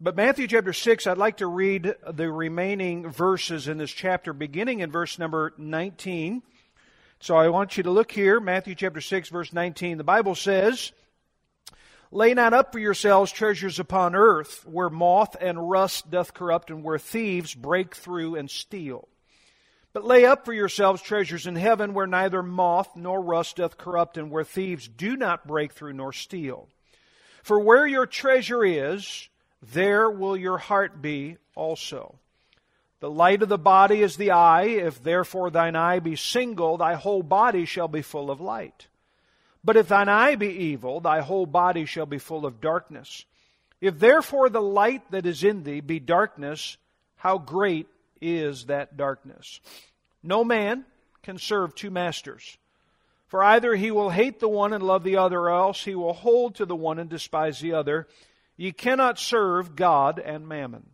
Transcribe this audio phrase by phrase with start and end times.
[0.00, 4.78] But Matthew chapter 6, I'd like to read the remaining verses in this chapter, beginning
[4.78, 6.40] in verse number 19.
[7.18, 9.98] So I want you to look here, Matthew chapter 6, verse 19.
[9.98, 10.92] The Bible says,
[12.12, 16.84] Lay not up for yourselves treasures upon earth, where moth and rust doth corrupt, and
[16.84, 19.08] where thieves break through and steal.
[19.92, 24.16] But lay up for yourselves treasures in heaven, where neither moth nor rust doth corrupt,
[24.16, 26.68] and where thieves do not break through nor steal.
[27.42, 29.28] For where your treasure is,
[29.62, 32.14] there will your heart be also.
[33.00, 34.64] The light of the body is the eye.
[34.64, 38.88] If therefore thine eye be single, thy whole body shall be full of light.
[39.64, 43.24] But if thine eye be evil, thy whole body shall be full of darkness.
[43.80, 46.76] If therefore the light that is in thee be darkness,
[47.16, 47.86] how great
[48.20, 49.60] is that darkness?
[50.22, 50.84] No man
[51.22, 52.56] can serve two masters.
[53.28, 56.14] For either he will hate the one and love the other, or else he will
[56.14, 58.08] hold to the one and despise the other.
[58.58, 60.90] Ye cannot serve God and mammon.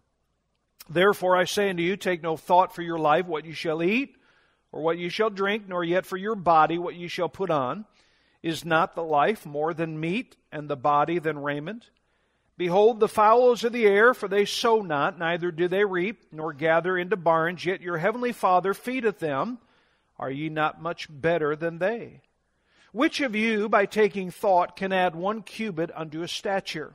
[0.88, 4.16] Therefore I say unto you, take no thought for your life, what you shall eat,
[4.70, 7.86] or what you shall drink, nor yet for your body, what you shall put on.
[8.42, 11.88] Is not the life more than meat, and the body than raiment?
[12.58, 16.52] Behold the fowls of the air, for they sow not, neither do they reap, nor
[16.52, 19.58] gather into barns, yet your heavenly Father feedeth them.
[20.18, 22.20] Are ye not much better than they?
[22.92, 26.94] Which of you, by taking thought, can add one cubit unto a stature?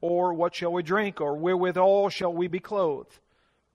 [0.00, 1.20] Or what shall we drink?
[1.20, 3.18] Or wherewithal shall we be clothed?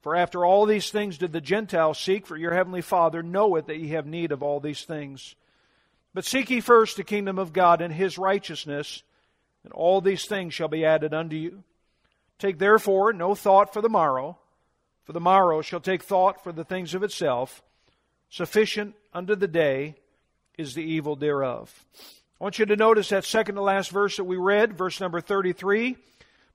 [0.01, 3.79] For after all these things did the Gentiles seek, for your heavenly Father knoweth that
[3.79, 5.35] ye have need of all these things.
[6.13, 9.01] But seek ye first the kingdom of God and his righteousness,
[9.63, 11.63] and all these things shall be added unto you.
[12.37, 14.37] Take therefore no thought for the morrow,
[15.05, 17.63] for the morrow shall take thought for the things of itself.
[18.29, 19.95] Sufficient unto the day
[20.57, 21.85] is the evil thereof.
[22.39, 25.21] I want you to notice that second to last verse that we read, verse number
[25.21, 25.95] 33.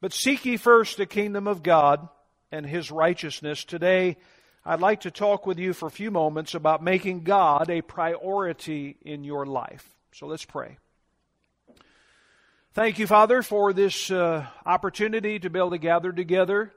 [0.01, 2.09] But seek ye first the kingdom of God
[2.53, 3.65] and his righteousness.
[3.65, 4.17] Today,
[4.65, 8.97] I'd like to talk with you for a few moments about making God a priority
[9.03, 9.89] in your life.
[10.13, 10.79] So let's pray.
[12.75, 16.73] Thank you, Father, for this uh, opportunity to be able to gather together.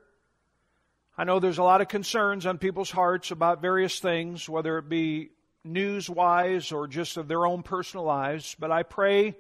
[1.16, 4.90] I know there's a lot of concerns on people's hearts about various things, whether it
[4.90, 5.30] be
[5.64, 9.36] news wise or just of their own personal lives, but I pray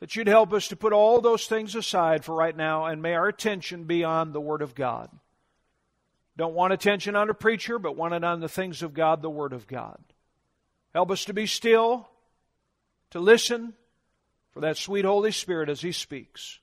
[0.00, 3.14] that you'd help us to put all those things aside for right now and may
[3.14, 5.10] our attention be on the Word of God.
[6.36, 9.30] Don't want attention on a preacher, but want it on the things of God, the
[9.30, 9.98] Word of God.
[10.92, 12.08] Help us to be still,
[13.10, 13.72] to listen
[14.52, 16.60] for that sweet Holy Spirit as He speaks.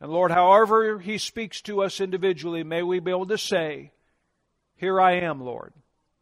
[0.00, 3.92] And Lord, however He speaks to us individually, may we be able to say,
[4.76, 5.74] Here I am, Lord,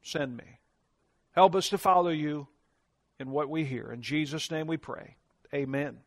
[0.03, 0.59] send me.
[1.33, 2.49] Help us to follow you
[3.21, 3.93] in what we hear.
[3.93, 5.17] In Jesus' name we pray.
[5.53, 5.99] Amen.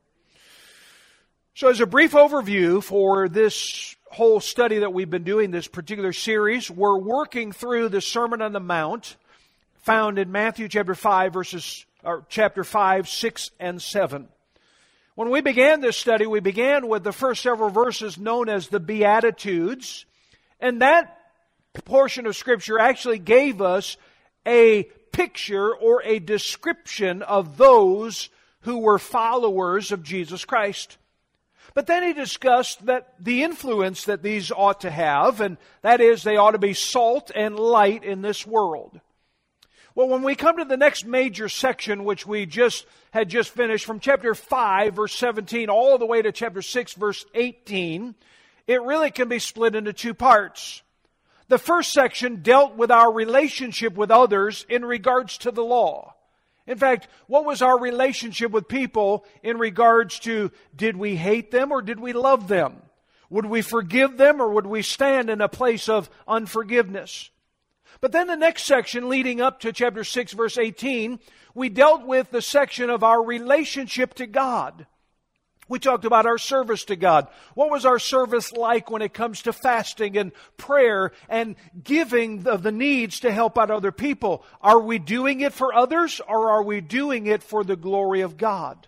[1.53, 6.13] So, as a brief overview for this whole study that we've been doing, this particular
[6.13, 9.17] series, we're working through the Sermon on the Mount
[9.81, 14.29] found in Matthew chapter 5, verses, or chapter 5, 6, and 7.
[15.15, 18.79] When we began this study, we began with the first several verses known as the
[18.79, 20.05] Beatitudes,
[20.61, 21.19] and that
[21.83, 23.97] portion of Scripture actually gave us
[24.47, 28.29] a picture or a description of those
[28.63, 30.97] who were followers of Jesus Christ.
[31.73, 36.23] But then he discussed that the influence that these ought to have, and that is
[36.23, 38.99] they ought to be salt and light in this world.
[39.95, 43.85] Well, when we come to the next major section, which we just had just finished
[43.85, 48.15] from chapter 5, verse 17, all the way to chapter 6, verse 18,
[48.65, 50.81] it really can be split into two parts.
[51.47, 56.15] The first section dealt with our relationship with others in regards to the law.
[56.65, 61.71] In fact, what was our relationship with people in regards to did we hate them
[61.71, 62.81] or did we love them?
[63.29, 67.31] Would we forgive them or would we stand in a place of unforgiveness?
[67.99, 71.19] But then the next section leading up to chapter 6 verse 18,
[71.53, 74.87] we dealt with the section of our relationship to God.
[75.73, 77.27] We talked about our service to God.
[77.55, 82.61] What was our service like when it comes to fasting and prayer and giving of
[82.61, 84.45] the needs to help out other people?
[84.61, 88.37] Are we doing it for others or are we doing it for the glory of
[88.37, 88.87] God?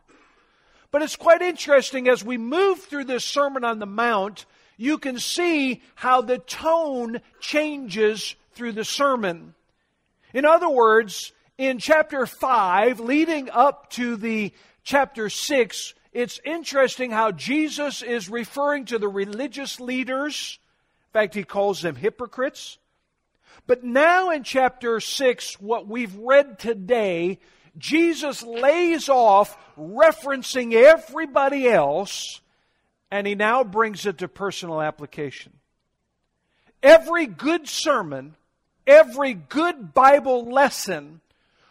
[0.91, 4.45] But it's quite interesting as we move through this Sermon on the Mount,
[4.77, 9.55] you can see how the tone changes through the sermon.
[10.35, 14.53] In other words, in chapter 5, leading up to the
[14.83, 20.57] chapter 6, it's interesting how Jesus is referring to the religious leaders.
[21.09, 22.77] In fact, he calls them hypocrites.
[23.67, 27.39] But now in chapter 6, what we've read today,
[27.77, 32.39] Jesus lays off referencing everybody else,
[33.11, 35.51] and he now brings it to personal application.
[36.81, 38.38] Every good sermon,
[38.88, 41.19] every good Bible lesson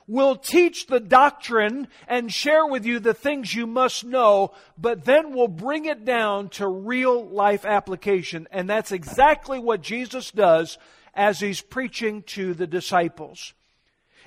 [0.07, 5.35] will teach the doctrine and share with you the things you must know, but then
[5.35, 8.47] will bring it down to real life application.
[8.51, 10.79] And that's exactly what Jesus does
[11.15, 13.55] as he's preaching to the disciples.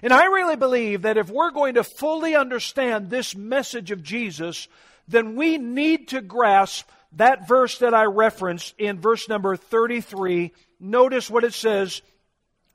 [0.01, 4.67] And I really believe that if we're going to fully understand this message of Jesus,
[5.07, 10.51] then we need to grasp that verse that I referenced in verse number 33.
[10.79, 12.01] Notice what it says.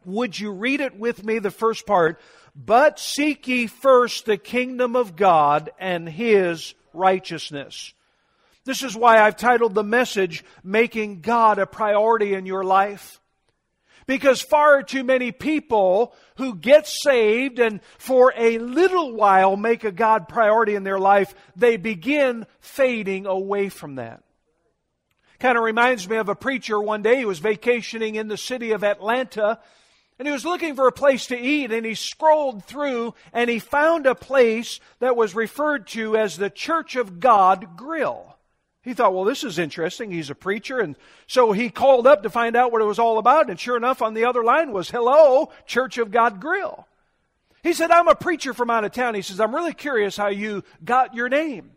[0.05, 2.21] Would you read it with me, the first part?
[2.55, 7.95] But seek ye first the kingdom of God and his righteousness.
[8.65, 13.21] This is why I've titled the message, Making God a Priority in Your Life.
[14.07, 19.93] Because far too many people who get saved and for a little while make a
[19.93, 24.23] God priority in their life, they begin fading away from that.
[25.39, 28.73] Kind of reminds me of a preacher one day who was vacationing in the city
[28.73, 29.59] of Atlanta
[30.23, 33.59] and he was looking for a place to eat and he scrolled through and he
[33.59, 38.37] found a place that was referred to as the Church of God Grill.
[38.83, 40.13] He thought, well, this is interesting.
[40.13, 40.79] He's a preacher.
[40.79, 40.95] And
[41.27, 43.51] so he called up to find out what it was all about.
[43.51, 46.87] And sure enough, on the other line was, hello, Church of God Grill.
[47.65, 49.17] He said, I'm a preacher from out of town.
[49.17, 51.73] He says, I'm really curious how you got your name.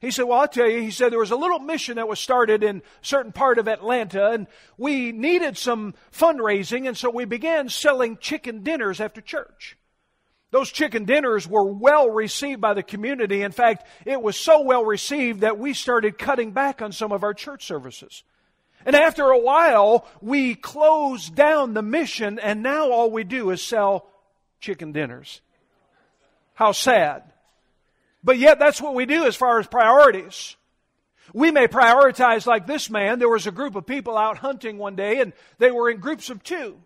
[0.00, 0.80] He said, Well, I'll tell you.
[0.80, 3.66] He said, There was a little mission that was started in a certain part of
[3.66, 4.46] Atlanta, and
[4.76, 9.76] we needed some fundraising, and so we began selling chicken dinners after church.
[10.50, 13.42] Those chicken dinners were well received by the community.
[13.42, 17.22] In fact, it was so well received that we started cutting back on some of
[17.22, 18.22] our church services.
[18.86, 23.60] And after a while, we closed down the mission, and now all we do is
[23.60, 24.08] sell
[24.60, 25.42] chicken dinners.
[26.54, 27.24] How sad.
[28.22, 30.56] But yet, that's what we do as far as priorities.
[31.32, 33.18] We may prioritize like this man.
[33.18, 36.30] There was a group of people out hunting one day, and they were in groups
[36.30, 36.78] of two.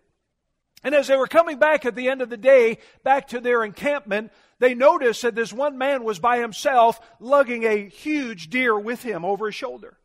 [0.85, 3.65] And as they were coming back at the end of the day, back to their
[3.65, 9.03] encampment, they noticed that this one man was by himself lugging a huge deer with
[9.03, 9.97] him over his shoulder.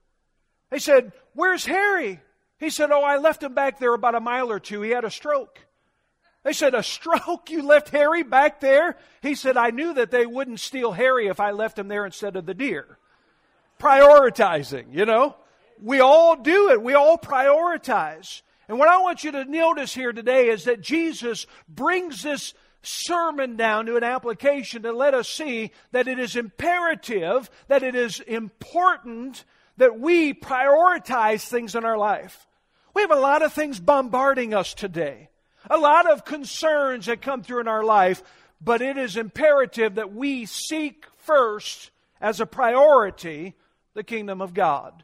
[0.69, 2.19] They said, Where's Harry?
[2.59, 4.81] He said, Oh, I left him back there about a mile or two.
[4.81, 5.59] He had a stroke.
[6.47, 7.49] They said, A stroke?
[7.49, 8.95] You left Harry back there?
[9.21, 12.37] He said, I knew that they wouldn't steal Harry if I left him there instead
[12.37, 12.97] of the deer.
[13.81, 15.35] Prioritizing, you know?
[15.83, 16.81] We all do it.
[16.81, 18.43] We all prioritize.
[18.69, 23.57] And what I want you to notice here today is that Jesus brings this sermon
[23.57, 28.21] down to an application to let us see that it is imperative, that it is
[28.21, 29.43] important
[29.75, 32.47] that we prioritize things in our life.
[32.93, 35.27] We have a lot of things bombarding us today,
[35.69, 38.23] a lot of concerns that come through in our life,
[38.61, 43.55] but it is imperative that we seek first as a priority
[43.93, 45.03] the kingdom of God.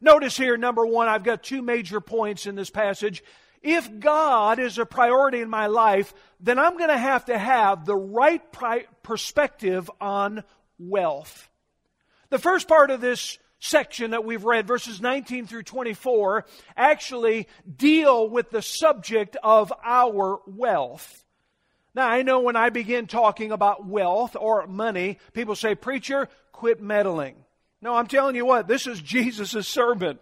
[0.00, 3.22] Notice here, number one, I've got two major points in this passage.
[3.62, 7.84] If God is a priority in my life, then I'm going to have to have
[7.84, 10.44] the right pri- perspective on
[10.78, 11.48] wealth.
[12.30, 16.44] The first part of this section that we've read, verses 19 through 24,
[16.76, 21.24] actually deal with the subject of our wealth.
[21.94, 26.80] Now, I know when I begin talking about wealth or money, people say, Preacher, quit
[26.80, 27.34] meddling.
[27.80, 30.20] No, I'm telling you what, this is Jesus' servant.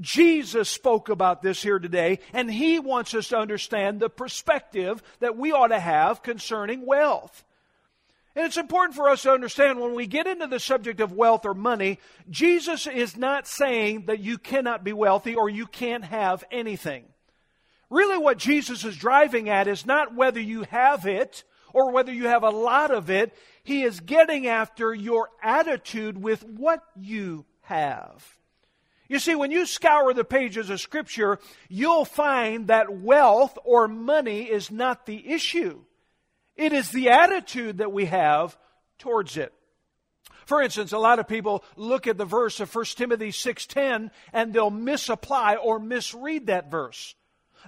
[0.00, 5.36] Jesus spoke about this here today, and he wants us to understand the perspective that
[5.36, 7.44] we ought to have concerning wealth.
[8.36, 11.44] And it's important for us to understand when we get into the subject of wealth
[11.44, 16.42] or money, Jesus is not saying that you cannot be wealthy or you can't have
[16.50, 17.04] anything.
[17.90, 22.26] Really, what Jesus is driving at is not whether you have it or whether you
[22.26, 23.32] have a lot of it.
[23.62, 28.36] He is getting after your attitude with what you have.
[29.08, 31.38] You see, when you scour the pages of Scripture,
[31.68, 35.84] you'll find that wealth or money is not the issue.
[36.56, 38.56] It is the attitude that we have
[38.98, 39.52] towards it.
[40.46, 44.52] For instance, a lot of people look at the verse of 1 Timothy 6:10 and
[44.52, 47.14] they'll misapply or misread that verse.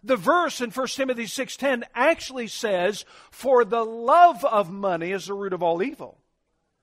[0.02, 5.34] The verse in 1 Timothy 6:10 actually says, "For the love of money is the
[5.34, 6.18] root of all evil."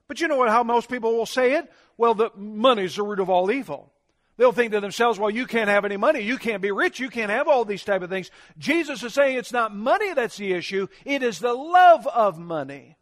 [0.08, 1.72] But you know what, how most people will say it?
[1.96, 3.93] Well, the money is the root of all evil.
[4.38, 6.22] They'll think to themselves, well, you can't have any money.
[6.22, 7.00] You can't be rich.
[7.00, 8.32] You can't have all these type of things.
[8.58, 10.88] Jesus is saying it's not money that's the issue.
[11.06, 12.98] It is the love of money.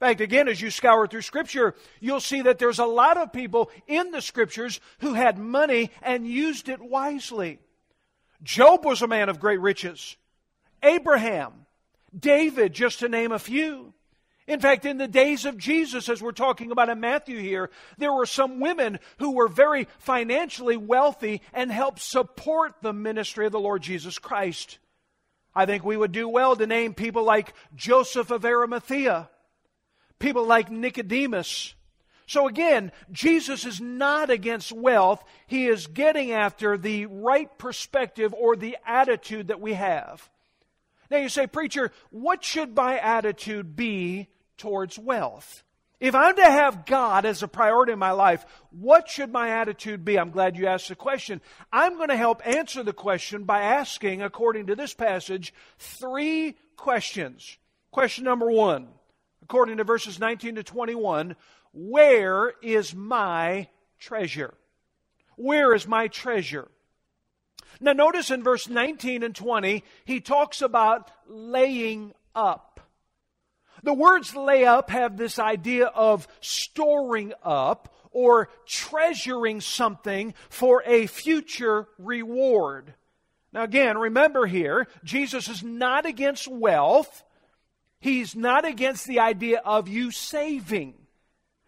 [0.00, 3.32] In fact, again, as you scour through Scripture, you'll see that there's a lot of
[3.32, 7.60] people in the Scriptures who had money and used it wisely.
[8.42, 10.16] Job was a man of great riches.
[10.82, 11.66] Abraham,
[12.18, 13.94] David, just to name a few.
[14.46, 18.12] In fact, in the days of Jesus, as we're talking about in Matthew here, there
[18.12, 23.60] were some women who were very financially wealthy and helped support the ministry of the
[23.60, 24.78] Lord Jesus Christ.
[25.54, 29.30] I think we would do well to name people like Joseph of Arimathea,
[30.18, 31.74] people like Nicodemus.
[32.26, 35.24] So again, Jesus is not against wealth.
[35.46, 40.28] He is getting after the right perspective or the attitude that we have.
[41.10, 45.62] Now you say, preacher, what should my attitude be towards wealth.
[46.00, 50.04] If I'm to have God as a priority in my life, what should my attitude
[50.04, 50.18] be?
[50.18, 51.40] I'm glad you asked the question.
[51.72, 57.56] I'm going to help answer the question by asking, according to this passage, three questions.
[57.90, 58.88] Question number one,
[59.42, 61.36] according to verses 19 to 21,
[61.72, 63.68] where is my
[63.98, 64.52] treasure?
[65.36, 66.68] Where is my treasure?
[67.80, 72.73] Now, notice in verse 19 and 20, he talks about laying up.
[73.84, 81.06] The words lay up have this idea of storing up or treasuring something for a
[81.06, 82.94] future reward.
[83.52, 87.24] Now, again, remember here, Jesus is not against wealth.
[88.00, 90.94] He's not against the idea of you saving.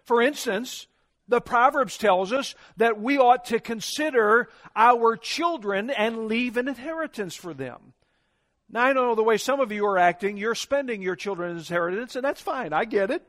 [0.05, 0.87] For instance,
[1.29, 7.35] the Proverbs tells us that we ought to consider our children and leave an inheritance
[7.35, 7.93] for them.
[8.69, 12.17] Now, I know the way some of you are acting, you're spending your children's inheritance,
[12.17, 12.73] and that's fine.
[12.73, 13.23] I get it.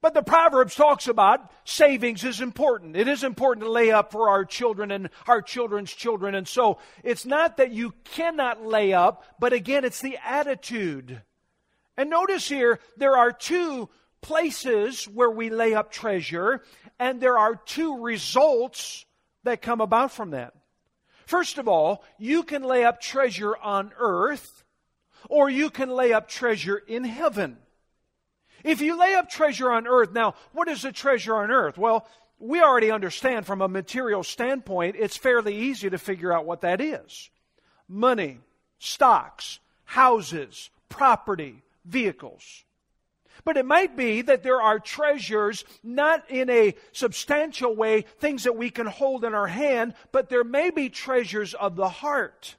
[0.00, 2.96] But the Proverbs talks about savings is important.
[2.96, 6.34] It is important to lay up for our children and our children's children.
[6.36, 11.22] And so it's not that you cannot lay up, but again, it's the attitude.
[11.96, 13.88] And notice here, there are two
[14.20, 16.62] places where we lay up treasure,
[17.00, 19.04] and there are two results
[19.44, 20.54] that come about from that.
[21.26, 24.64] First of all, you can lay up treasure on earth,
[25.28, 27.58] or you can lay up treasure in heaven.
[28.64, 31.76] If you lay up treasure on earth, now, what is a treasure on earth?
[31.76, 36.62] Well, we already understand from a material standpoint, it's fairly easy to figure out what
[36.62, 37.30] that is
[37.88, 38.38] money,
[38.78, 42.64] stocks, houses, property, vehicles.
[43.44, 48.56] But it might be that there are treasures, not in a substantial way, things that
[48.56, 52.56] we can hold in our hand, but there may be treasures of the heart.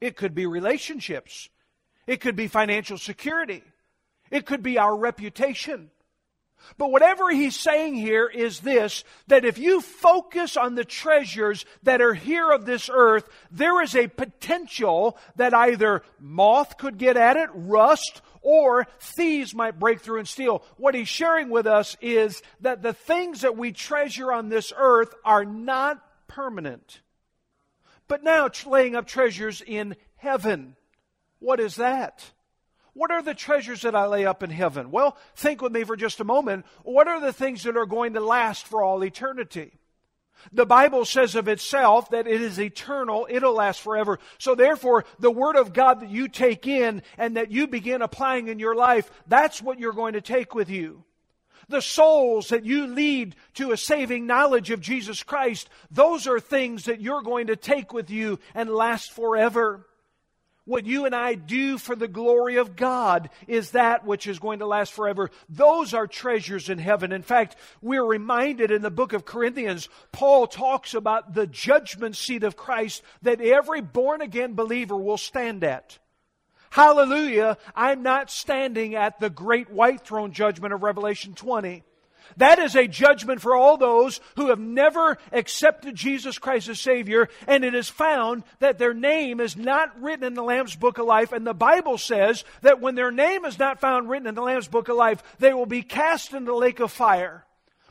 [0.00, 1.48] It could be relationships.
[2.06, 3.62] It could be financial security.
[4.30, 5.90] It could be our reputation.
[6.78, 12.00] But whatever he's saying here is this that if you focus on the treasures that
[12.00, 17.36] are here of this earth, there is a potential that either moth could get at
[17.36, 20.64] it, rust, or thieves might break through and steal.
[20.76, 25.14] What he's sharing with us is that the things that we treasure on this earth
[25.24, 27.00] are not permanent.
[28.08, 30.76] But now laying up treasures in heaven.
[31.38, 32.30] What is that?
[32.94, 34.90] What are the treasures that I lay up in heaven?
[34.90, 36.66] Well, think with me for just a moment.
[36.82, 39.72] What are the things that are going to last for all eternity?
[40.52, 44.18] The Bible says of itself that it is eternal, it'll last forever.
[44.38, 48.48] So therefore, the Word of God that you take in and that you begin applying
[48.48, 51.04] in your life, that's what you're going to take with you.
[51.68, 56.86] The souls that you lead to a saving knowledge of Jesus Christ, those are things
[56.86, 59.86] that you're going to take with you and last forever.
[60.64, 64.60] What you and I do for the glory of God is that which is going
[64.60, 65.30] to last forever.
[65.48, 67.10] Those are treasures in heaven.
[67.10, 72.44] In fact, we're reminded in the book of Corinthians, Paul talks about the judgment seat
[72.44, 75.98] of Christ that every born again believer will stand at.
[76.70, 81.82] Hallelujah, I'm not standing at the great white throne judgment of Revelation 20.
[82.36, 87.28] That is a judgment for all those who have never accepted Jesus Christ as Savior,
[87.46, 91.06] and it is found that their name is not written in the Lamb's Book of
[91.06, 94.42] Life, and the Bible says that when their name is not found written in the
[94.42, 97.44] Lamb's Book of Life, they will be cast into the lake of fire.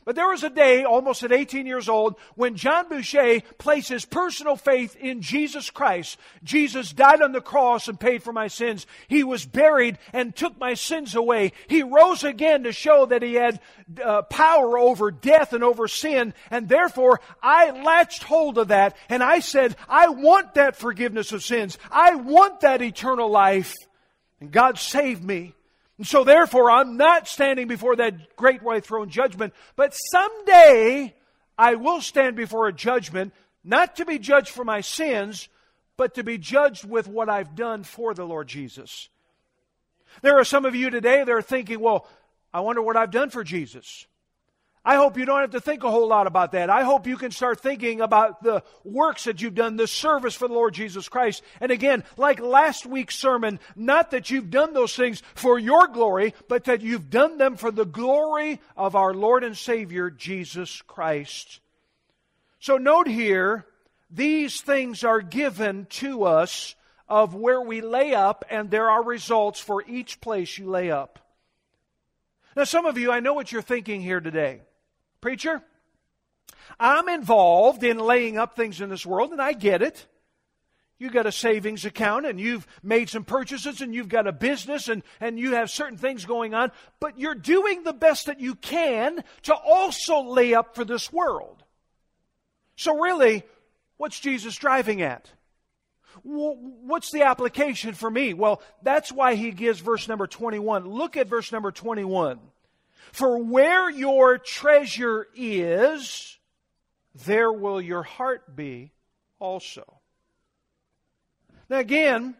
[0.04, 4.04] But there was a day, almost at 18 years old, when John Boucher placed his
[4.04, 6.18] personal faith in Jesus Christ.
[6.42, 8.86] Jesus died on the cross and paid for my sins.
[9.06, 11.52] He was buried and took my sins away.
[11.68, 13.60] He rose again to show that he had
[14.02, 16.34] uh, power over death and over sin.
[16.50, 21.44] And therefore, I latched hold of that and I said, I want that forgiveness of
[21.44, 21.78] sins.
[21.90, 23.74] I want that eternal life.
[24.40, 25.54] And God saved me.
[26.02, 31.14] And so therefore, I'm not standing before that great white throne judgment, but someday
[31.56, 33.32] I will stand before a judgment,
[33.62, 35.48] not to be judged for my sins,
[35.96, 39.10] but to be judged with what I've done for the Lord Jesus.
[40.22, 42.08] There are some of you today that are thinking, well,
[42.52, 44.04] I wonder what I've done for Jesus.
[44.84, 46.68] I hope you don't have to think a whole lot about that.
[46.68, 50.48] I hope you can start thinking about the works that you've done, the service for
[50.48, 51.44] the Lord Jesus Christ.
[51.60, 56.34] And again, like last week's sermon, not that you've done those things for your glory,
[56.48, 61.60] but that you've done them for the glory of our Lord and Savior, Jesus Christ.
[62.58, 63.66] So note here,
[64.10, 66.74] these things are given to us
[67.08, 71.20] of where we lay up, and there are results for each place you lay up.
[72.56, 74.60] Now, some of you, I know what you're thinking here today.
[75.22, 75.62] Preacher,
[76.78, 80.06] I'm involved in laying up things in this world, and I get it.
[80.98, 84.86] You've got a savings account and you've made some purchases and you've got a business
[84.86, 88.54] and, and you have certain things going on, but you're doing the best that you
[88.54, 91.64] can to also lay up for this world.
[92.76, 93.42] So, really,
[93.96, 95.28] what's Jesus driving at?
[96.22, 98.32] What's the application for me?
[98.32, 100.86] Well, that's why he gives verse number 21.
[100.88, 102.38] Look at verse number 21.
[103.10, 106.38] For where your treasure is,
[107.26, 108.92] there will your heart be
[109.38, 110.00] also.
[111.68, 112.36] Now, again,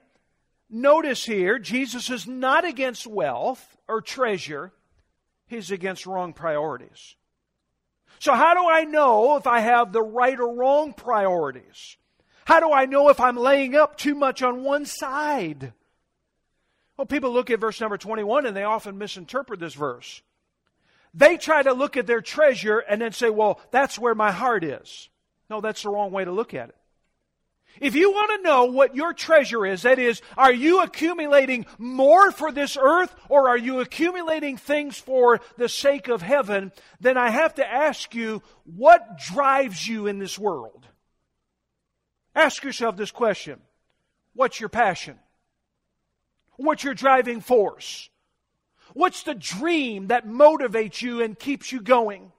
[0.70, 4.72] notice here, Jesus is not against wealth or treasure,
[5.46, 7.16] he's against wrong priorities.
[8.18, 11.96] So, how do I know if I have the right or wrong priorities?
[12.44, 15.72] How do I know if I'm laying up too much on one side?
[16.96, 20.22] Well, people look at verse number 21 and they often misinterpret this verse.
[21.14, 24.64] They try to look at their treasure and then say, well, that's where my heart
[24.64, 25.10] is.
[25.50, 26.76] No, that's the wrong way to look at it.
[27.80, 32.30] If you want to know what your treasure is, that is, are you accumulating more
[32.30, 37.30] for this earth or are you accumulating things for the sake of heaven, then I
[37.30, 40.86] have to ask you, what drives you in this world?
[42.34, 43.60] Ask yourself this question
[44.34, 45.18] What's your passion?
[46.56, 48.08] What's your driving force?
[48.94, 52.32] What's the dream that motivates you and keeps you going?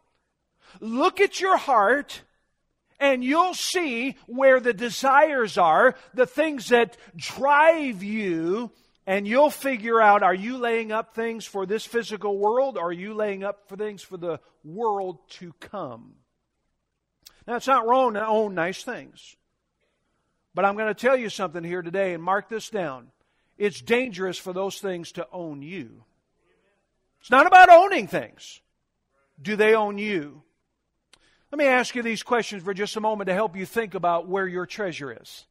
[0.80, 2.22] Look at your heart
[3.00, 8.72] and you'll see where the desires are, the things that drive you,
[9.06, 12.94] and you'll figure out are you laying up things for this physical world or are
[12.94, 16.14] you laying up for things for the world to come?
[17.46, 19.36] Now, it's not wrong to own nice things.
[20.54, 23.08] But I'm going to tell you something here today, and mark this down.
[23.58, 26.04] It's dangerous for those things to own you.
[27.24, 28.60] It's not about owning things.
[29.42, 30.44] Do they own you?
[31.54, 34.28] Let me ask you these questions for just a moment to help you think about
[34.28, 35.46] where your treasure is.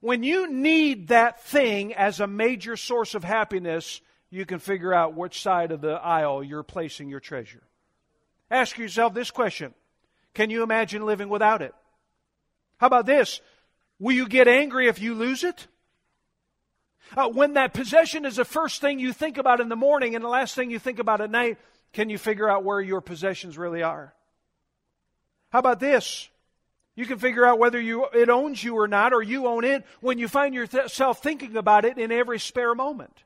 [0.00, 4.00] When you need that thing as a major source of happiness,
[4.30, 7.62] you can figure out which side of the aisle you're placing your treasure.
[8.50, 9.74] Ask yourself this question
[10.34, 11.72] Can you imagine living without it?
[12.78, 13.40] How about this?
[14.00, 15.68] Will you get angry if you lose it?
[17.16, 20.24] Uh, when that possession is the first thing you think about in the morning and
[20.24, 21.58] the last thing you think about at night,
[21.92, 24.14] can you figure out where your possessions really are?
[25.50, 26.30] How about this?
[26.94, 29.84] You can figure out whether you, it owns you or not, or you own it
[30.00, 33.24] when you find yourself thinking about it in every spare moment.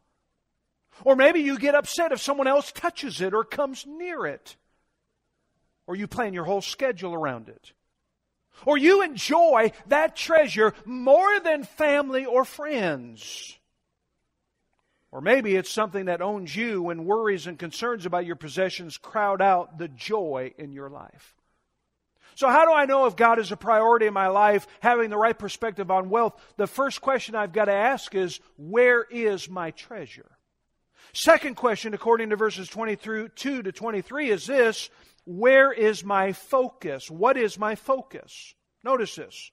[1.05, 4.57] Or maybe you get upset if someone else touches it or comes near it.
[5.87, 7.72] Or you plan your whole schedule around it.
[8.64, 13.56] Or you enjoy that treasure more than family or friends.
[15.17, 19.41] Or maybe it's something that owns you when worries and concerns about your possessions crowd
[19.41, 21.35] out the joy in your life.
[22.35, 25.17] So, how do I know if God is a priority in my life, having the
[25.17, 26.39] right perspective on wealth?
[26.59, 30.31] The first question I've got to ask is, where is my treasure?
[31.15, 33.29] Second question, according to verses 22
[33.63, 34.91] to 23, is this
[35.25, 37.11] where is my focus?
[37.11, 38.55] What is my focus?
[38.85, 39.51] Notice this.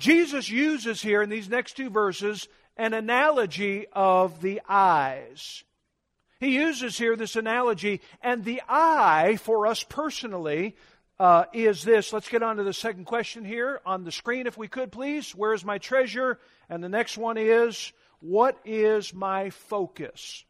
[0.00, 5.64] Jesus uses here in these next two verses an analogy of the eyes.
[6.40, 10.76] He uses here this analogy, and the eye for us personally
[11.18, 12.12] uh, is this.
[12.12, 15.34] Let's get on to the second question here on the screen, if we could, please.
[15.34, 16.38] Where is my treasure?
[16.68, 20.44] And the next one is, what is my focus?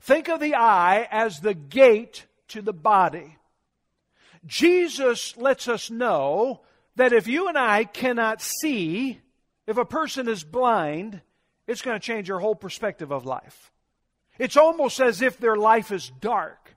[0.00, 3.36] Think of the eye as the gate to the body.
[4.46, 6.62] Jesus lets us know
[6.96, 9.20] that if you and I cannot see,
[9.68, 11.20] if a person is blind,
[11.66, 13.70] it's going to change your whole perspective of life.
[14.38, 16.74] It's almost as if their life is dark.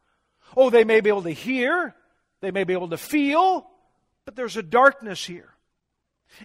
[0.57, 1.95] Oh, they may be able to hear,
[2.41, 3.65] they may be able to feel,
[4.25, 5.47] but there's a darkness here.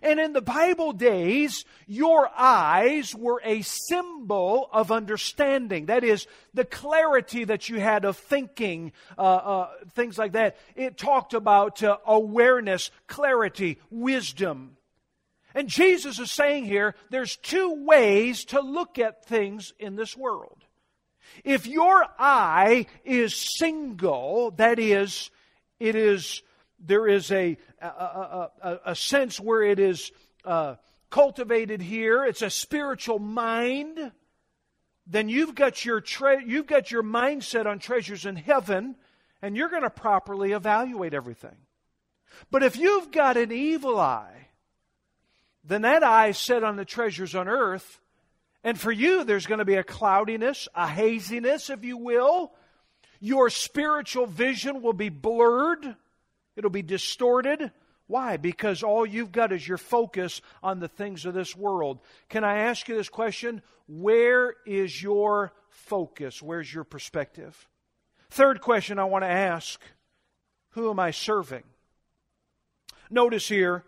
[0.03, 5.87] And in the Bible days, your eyes were a symbol of understanding.
[5.87, 10.57] That is, the clarity that you had of thinking, uh, uh, things like that.
[10.77, 14.76] It talked about uh, awareness, clarity, wisdom.
[15.57, 20.63] And Jesus is saying here there's two ways to look at things in this world.
[21.45, 25.31] If your eye is single, that is,
[25.81, 26.43] it is
[26.79, 30.13] there is a, a, a, a sense where it is
[30.45, 30.75] uh,
[31.09, 32.27] cultivated here.
[32.27, 34.13] It's a spiritual mind.
[35.07, 38.95] Then you've got your tre- you've got your mindset on treasures in heaven,
[39.41, 41.57] and you're going to properly evaluate everything.
[42.51, 44.46] But if you've got an evil eye,
[45.67, 48.01] then that eye is set on the treasures on earth,
[48.63, 52.53] and for you there's going to be a cloudiness, a haziness, if you will.
[53.21, 55.97] Your spiritual vision will be blurred.
[56.55, 57.73] It'll be distorted.
[58.07, 58.37] Why?
[58.37, 61.99] Because all you've got is your focus on the things of this world.
[62.29, 63.63] Can I ask you this question?
[63.89, 66.41] Where is your focus?
[66.41, 67.69] Where's your perspective?
[68.31, 69.81] Third question I want to ask
[70.71, 71.65] Who am I serving?
[73.11, 73.85] Notice here,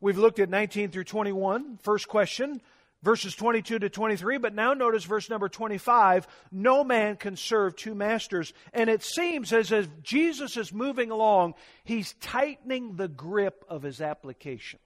[0.00, 1.78] we've looked at 19 through 21.
[1.82, 2.60] First question
[3.06, 4.38] verses 22 to 23.
[4.38, 8.52] But now notice verse number 25 no man can serve two masters.
[8.72, 11.54] And it seems as if Jesus is moving along,
[11.84, 14.80] he's tightening the grip of his application.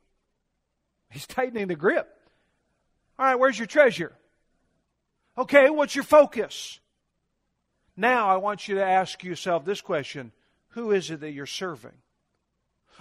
[1.10, 2.08] He's tightening the grip.
[3.18, 4.12] All right, where's your treasure?
[5.36, 6.78] Okay, what's your focus?
[7.96, 10.32] Now I want you to ask yourself this question
[10.70, 11.92] Who is it that you're serving?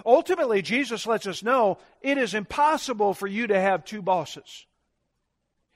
[0.06, 4.66] Ultimately, Jesus lets us know it is impossible for you to have two bosses.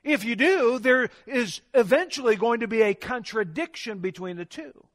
[0.04, 4.86] If you do, there is eventually going to be a contradiction between the two.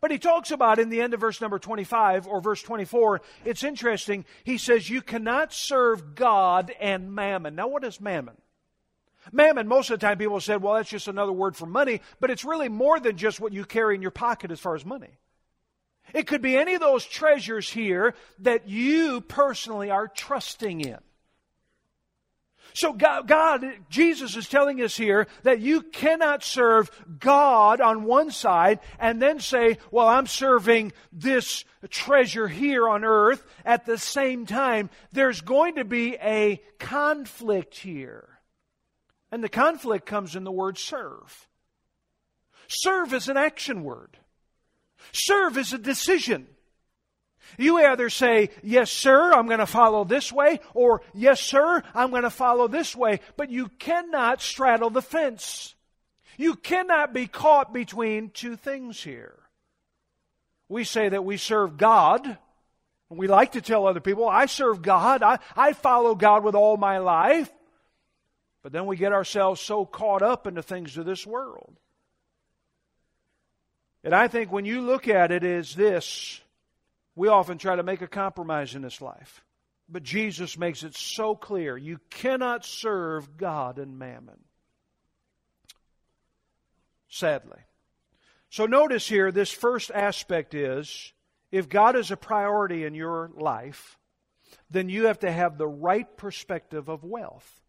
[0.00, 3.64] But he talks about in the end of verse number 25 or verse 24, it's
[3.64, 4.24] interesting.
[4.44, 7.54] He says, You cannot serve God and mammon.
[7.54, 8.36] Now, what is mammon?
[9.32, 12.30] Mammon, most of the time people said, well, that's just another word for money, but
[12.30, 15.18] it's really more than just what you carry in your pocket as far as money.
[16.14, 20.98] It could be any of those treasures here that you personally are trusting in.
[22.76, 28.30] So God, God, Jesus is telling us here that you cannot serve God on one
[28.30, 34.44] side and then say, well, I'm serving this treasure here on earth at the same
[34.44, 34.90] time.
[35.10, 38.28] There's going to be a conflict here.
[39.32, 41.48] And the conflict comes in the word serve.
[42.68, 44.18] Serve is an action word.
[45.12, 46.46] Serve is a decision.
[47.58, 52.10] You either say, Yes, sir, I'm going to follow this way, or Yes, sir, I'm
[52.10, 53.20] going to follow this way.
[53.36, 55.74] But you cannot straddle the fence.
[56.36, 59.38] You cannot be caught between two things here.
[60.68, 62.26] We say that we serve God.
[63.08, 65.22] And We like to tell other people, I serve God.
[65.22, 67.50] I, I follow God with all my life.
[68.62, 71.76] But then we get ourselves so caught up in the things of this world.
[74.06, 75.42] And I think when you look at it
[75.74, 76.40] this,
[77.16, 79.44] we often try to make a compromise in this life.
[79.88, 84.38] But Jesus makes it so clear you cannot serve God and mammon.
[87.08, 87.58] Sadly.
[88.48, 91.12] So notice here, this first aspect is
[91.50, 93.98] if God is a priority in your life,
[94.70, 97.60] then you have to have the right perspective of wealth.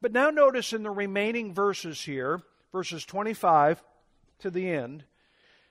[0.00, 2.40] But now notice in the remaining verses here,
[2.72, 3.84] verses 25
[4.38, 5.04] to the end,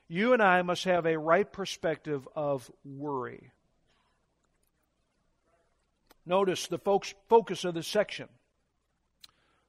[0.09, 3.51] you and I must have a right perspective of worry.
[6.25, 6.79] Notice the
[7.29, 8.27] focus of this section.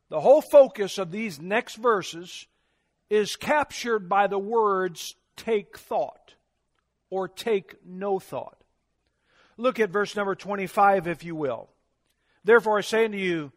[0.09, 2.46] The whole focus of these next verses
[3.09, 6.35] is captured by the words take thought
[7.11, 8.57] or take no thought.
[9.57, 11.68] Look at verse number 25, if you will.
[12.44, 13.53] Therefore, I say unto you,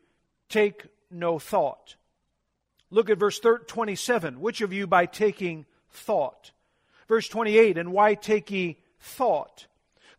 [0.50, 1.96] take no thought.
[2.92, 4.42] Look at verse 27.
[4.42, 6.52] Which of you, by taking thought,
[7.14, 9.68] Verse 28, and why take ye thought?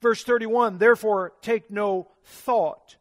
[0.01, 2.95] Verse 31, therefore take no thought.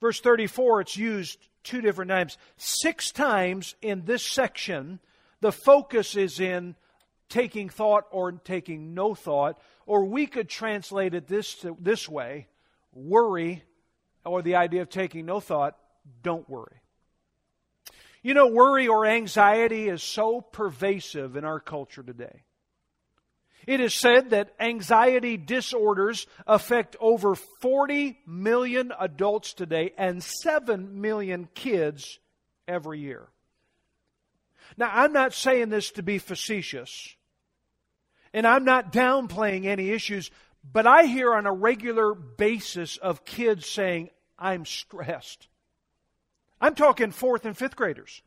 [0.00, 2.38] Verse 34, it's used two different times.
[2.56, 4.98] Six times in this section,
[5.42, 6.74] the focus is in
[7.28, 12.48] taking thought or taking no thought, or we could translate it this, this way
[12.92, 13.62] worry,
[14.24, 15.76] or the idea of taking no thought,
[16.24, 16.82] don't worry.
[18.24, 22.42] You know, worry or anxiety is so pervasive in our culture today.
[23.70, 31.48] It is said that anxiety disorders affect over 40 million adults today and 7 million
[31.54, 32.18] kids
[32.66, 33.28] every year.
[34.76, 37.14] Now, I'm not saying this to be facetious,
[38.34, 40.32] and I'm not downplaying any issues,
[40.64, 45.46] but I hear on a regular basis of kids saying, I'm stressed.
[46.60, 48.20] I'm talking fourth and fifth graders.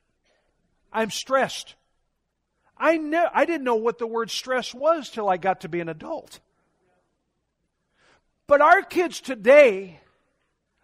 [0.94, 1.76] I'm stressed.
[2.78, 5.80] I, ne- I didn't know what the word stress was till I got to be
[5.80, 6.40] an adult.
[8.48, 10.00] But our kids today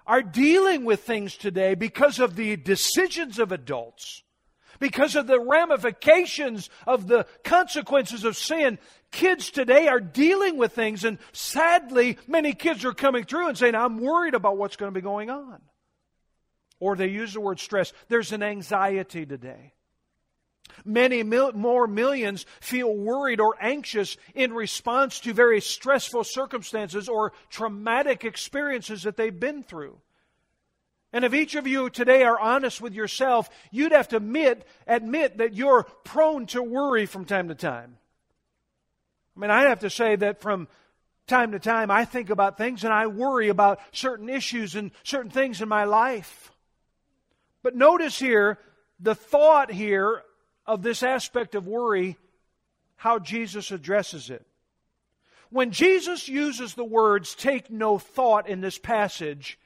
[0.08, 4.23] are dealing with things today because of the decisions of adults,
[4.80, 8.80] because of the ramifications of the consequences of sin.
[9.12, 13.75] Kids today are dealing with things, and sadly, many kids are coming through and saying,
[13.75, 15.62] I'm worried about what's going to be going on.
[16.80, 17.91] Or they use the word stress.
[18.08, 19.73] There's an anxiety today.
[20.86, 27.34] Many mil- more millions feel worried or anxious in response to very stressful circumstances or
[27.49, 29.99] traumatic experiences that they've been through.
[31.12, 35.38] And if each of you today are honest with yourself, you'd have to admit, admit
[35.39, 37.97] that you're prone to worry from time to time.
[39.36, 40.67] I mean, I'd have to say that from
[41.25, 45.32] time to time I think about things and I worry about certain issues and certain
[45.32, 46.51] things in my life.
[47.63, 48.58] But notice here,
[48.99, 50.23] the thought here
[50.69, 52.15] of this aspect of worry,
[52.95, 54.45] how Jesus addresses it.
[55.49, 59.58] When Jesus uses the words take no thought in this passage,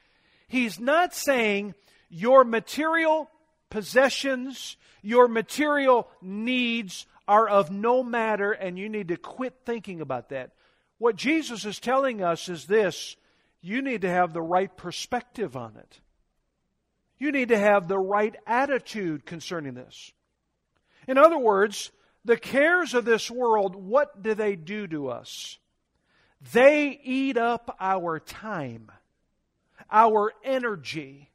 [0.48, 1.74] he's not saying
[2.08, 3.30] your material
[3.68, 10.30] possessions, your material needs are of no matter and you need to quit thinking about
[10.30, 10.52] that.
[10.96, 13.16] What Jesus is telling us is this
[13.60, 16.00] you need to have the right perspective on it.
[17.18, 20.13] You need to have the right attitude concerning this.
[21.06, 21.90] In other words,
[22.24, 25.58] the cares of this world, what do they do to us?
[26.52, 28.90] They eat up our time,
[29.90, 31.30] our energy.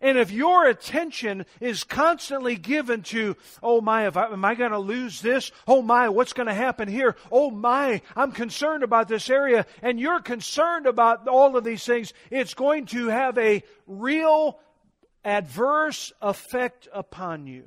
[0.00, 5.22] And if your attention is constantly given to, oh my, am I going to lose
[5.22, 5.50] this?
[5.66, 7.16] Oh my, what's going to happen here?
[7.32, 9.66] Oh my, I'm concerned about this area.
[9.82, 12.12] And you're concerned about all of these things.
[12.30, 14.58] It's going to have a real
[15.24, 17.64] adverse effect upon you.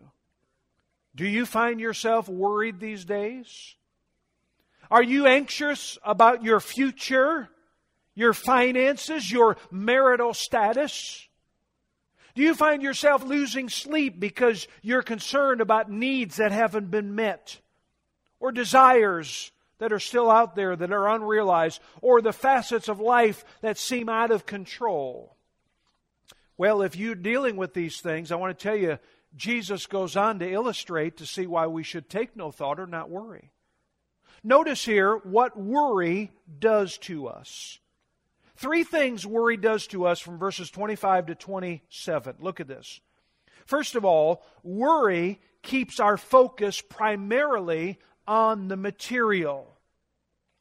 [1.15, 3.76] Do you find yourself worried these days?
[4.91, 7.50] Are you anxious about your future,
[8.15, 11.28] your finances, your marital status?
[12.36, 17.60] Do you find yourself losing sleep because you're concerned about needs that haven't been met?
[18.39, 21.82] Or desires that are still out there that are unrealized?
[22.02, 25.36] Or the facets of life that seem out of control?
[26.58, 29.00] Well, if you're dealing with these things, I want to tell you
[29.36, 33.10] Jesus goes on to illustrate to see why we should take no thought or not
[33.10, 33.52] worry.
[34.44, 37.80] Notice here what worry does to us.
[38.56, 42.36] Three things worry does to us from verses 25 to 27.
[42.39, 43.00] Look at this.
[43.65, 49.78] First of all, worry keeps our focus primarily on the material.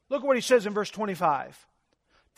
[0.09, 1.67] Look at what he says in verse 25.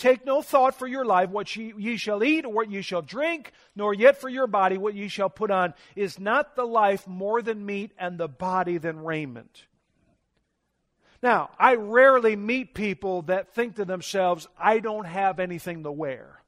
[0.02, 3.52] Take no thought for your life, what ye shall eat, or what ye shall drink,
[3.76, 5.76] nor yet for your body, what ye shall put on.
[5.96, 9.66] Is not the life more than meat, and the body than raiment?
[11.22, 16.42] Now, I rarely meet people that think to themselves, I don't have anything to wear.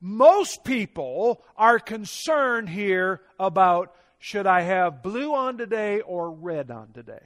[0.00, 6.90] Most people are concerned here about should I have blue on today or red on
[6.92, 7.22] today?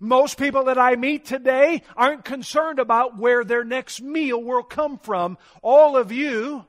[0.00, 4.98] Most people that I meet today aren't concerned about where their next meal will come
[4.98, 5.38] from.
[5.62, 6.64] All of you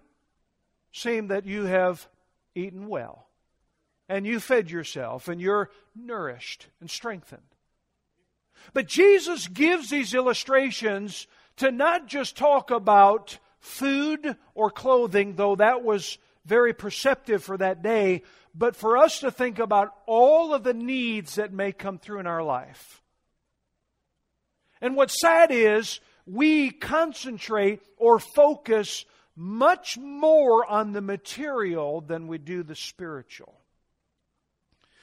[0.91, 2.07] seem that you have
[2.55, 3.27] eaten well
[4.07, 7.41] and you fed yourself and you're nourished and strengthened.
[8.73, 11.27] But Jesus gives these illustrations
[11.57, 17.81] to not just talk about food or clothing, though that was very perceptive for that
[17.83, 18.23] day,
[18.55, 22.27] but for us to think about all of the needs that may come through in
[22.27, 23.01] our life.
[24.81, 32.37] And what's sad is we concentrate or focus much more on the material than we
[32.37, 33.55] do the spiritual.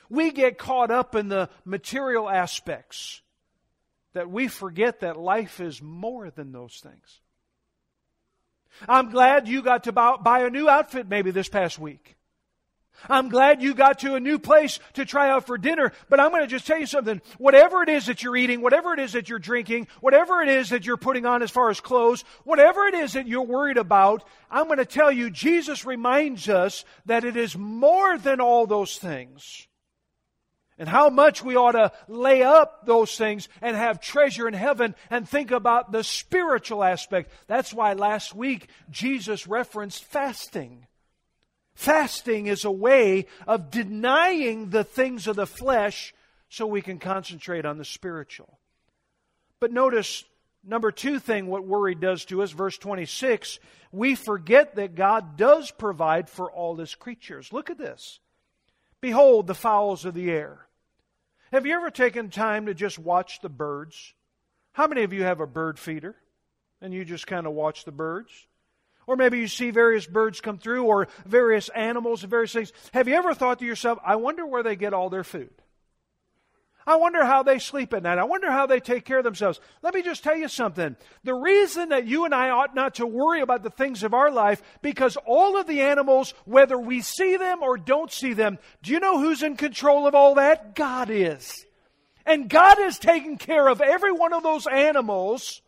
[0.09, 3.23] We get caught up in the material aspects
[4.13, 7.21] that we forget that life is more than those things.
[8.89, 12.16] I'm glad you got to buy a new outfit maybe this past week.
[13.09, 16.31] I'm glad you got to a new place to try out for dinner, but I'm
[16.31, 17.21] going to just tell you something.
[17.39, 20.71] Whatever it is that you're eating, whatever it is that you're drinking, whatever it is
[20.71, 24.25] that you're putting on as far as clothes, whatever it is that you're worried about,
[24.51, 28.97] I'm going to tell you, Jesus reminds us that it is more than all those
[28.97, 29.67] things.
[30.79, 34.95] And how much we ought to lay up those things and have treasure in heaven
[35.09, 37.31] and think about the spiritual aspect.
[37.47, 40.87] That's why last week Jesus referenced fasting.
[41.77, 46.15] Fasting is a way of denying the things of the flesh
[46.49, 48.59] so we can concentrate on the spiritual.
[49.61, 50.25] But notice
[50.65, 53.59] number two thing what worry does to us, verse 26,
[53.93, 57.53] we forget that God does provide for all his creatures.
[57.53, 58.21] Look at this.
[59.03, 60.67] Behold the fowls of the air.
[61.53, 64.15] Have you ever taken time to just watch the birds?
[64.73, 66.17] How many of you have a bird feeder
[66.81, 68.31] and you just kind of watch the birds?
[69.07, 72.73] Or maybe you see various birds come through or various animals and various things.
[72.93, 75.51] Have you ever thought to yourself, I wonder where they get all their food?
[76.89, 78.19] I wonder how they sleep at night.
[78.19, 79.61] I wonder how they take care of themselves.
[79.83, 80.95] Let me just tell you something.
[81.25, 84.31] The reason that you and I ought not to worry about the things of our
[84.31, 88.93] life, because all of the animals, whether we see them or don't see them, do
[88.93, 90.77] you know who's in control of all that?
[90.77, 91.67] God is.
[92.25, 95.63] And God is taking care of every one of those animals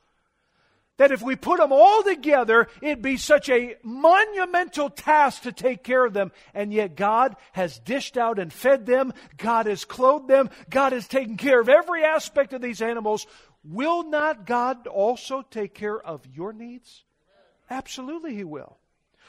[0.98, 5.82] that if we put them all together, it'd be such a monumental task to take
[5.82, 6.30] care of them.
[6.52, 9.14] And yet God has dished out and fed them.
[9.36, 10.50] God has clothed them.
[10.68, 13.26] God has taken care of every aspect of these animals.
[13.64, 17.04] Will not God also take care of your needs?
[17.70, 18.78] Absolutely, He will.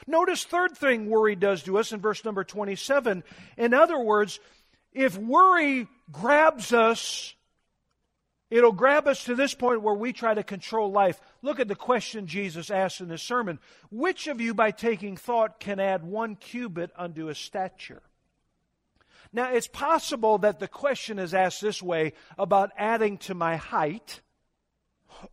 [0.06, 3.22] Notice third thing worry does to us in verse number 27.
[3.56, 4.40] In other words,
[4.92, 7.34] if worry grabs us
[8.50, 11.20] It'll grab us to this point where we try to control life.
[11.40, 13.60] Look at the question Jesus asked in this sermon
[13.90, 18.02] Which of you, by taking thought, can add one cubit unto a stature?
[19.32, 24.20] Now, it's possible that the question is asked this way about adding to my height,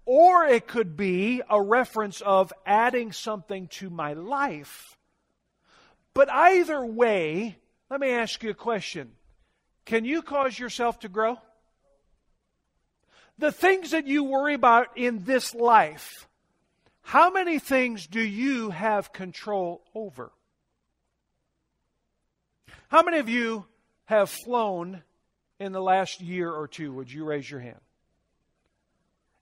[0.05, 4.95] or it could be a reference of adding something to my life.
[6.13, 7.57] But either way,
[7.89, 9.13] let me ask you a question
[9.85, 11.39] Can you cause yourself to grow?
[13.37, 16.27] The things that you worry about in this life,
[17.01, 20.31] how many things do you have control over?
[22.89, 23.65] How many of you
[24.05, 25.03] have flown
[25.59, 26.93] in the last year or two?
[26.93, 27.79] Would you raise your hand?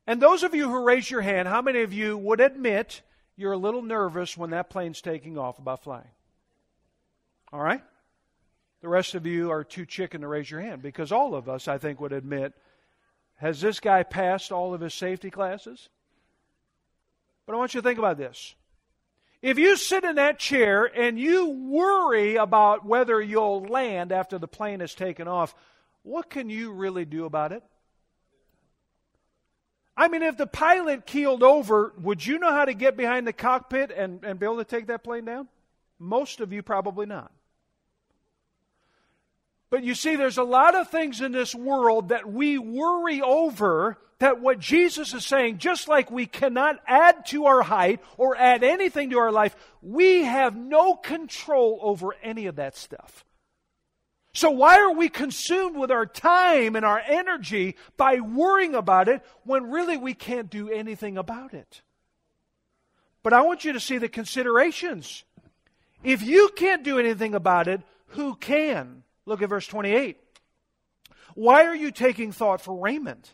[0.07, 3.01] And those of you who raise your hand, how many of you would admit
[3.35, 6.07] you're a little nervous when that plane's taking off about flying?
[7.51, 7.81] All right?
[8.81, 11.67] The rest of you are too chicken to raise your hand because all of us,
[11.67, 12.53] I think, would admit
[13.37, 15.89] has this guy passed all of his safety classes?
[17.45, 18.55] But I want you to think about this.
[19.41, 24.47] If you sit in that chair and you worry about whether you'll land after the
[24.47, 25.53] plane has taken off,
[26.01, 27.63] what can you really do about it?
[29.97, 33.33] I mean, if the pilot keeled over, would you know how to get behind the
[33.33, 35.47] cockpit and, and be able to take that plane down?
[35.99, 37.31] Most of you probably not.
[39.69, 43.97] But you see, there's a lot of things in this world that we worry over
[44.19, 48.63] that what Jesus is saying, just like we cannot add to our height or add
[48.63, 53.25] anything to our life, we have no control over any of that stuff.
[54.33, 59.21] So why are we consumed with our time and our energy by worrying about it
[59.43, 61.81] when really we can't do anything about it?
[63.23, 65.23] But I want you to see the considerations.
[66.03, 69.03] If you can't do anything about it, who can?
[69.25, 70.17] Look at verse 28.
[71.33, 73.33] Why are you taking thought for raiment?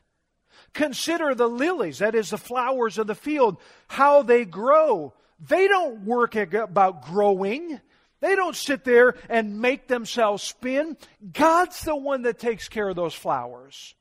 [0.73, 5.13] Consider the lilies, that is, the flowers of the field, how they grow.
[5.39, 7.79] They don't work about growing.
[8.21, 10.97] They don't sit there and make themselves spin.
[11.33, 13.95] God's the one that takes care of those flowers.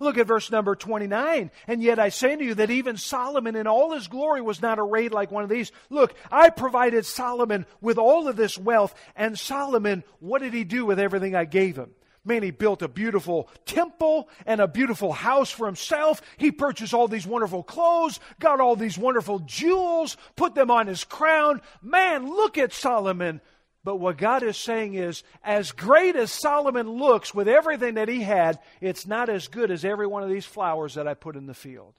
[0.00, 1.50] Look at verse number 29.
[1.66, 4.78] And yet I say to you that even Solomon in all his glory was not
[4.78, 5.72] arrayed like one of these.
[5.90, 8.94] Look, I provided Solomon with all of this wealth.
[9.16, 11.90] And Solomon, what did he do with everything I gave him?
[12.26, 16.22] Man, he built a beautiful temple and a beautiful house for himself.
[16.38, 21.04] He purchased all these wonderful clothes, got all these wonderful jewels, put them on his
[21.04, 21.60] crown.
[21.82, 23.42] Man, look at Solomon
[23.84, 28.22] but what God is saying is, as great as Solomon looks with everything that he
[28.22, 31.46] had, it's not as good as every one of these flowers that I put in
[31.46, 31.92] the field.